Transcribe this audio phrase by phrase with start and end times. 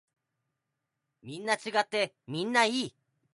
[1.21, 2.95] みんな違ってみんないい。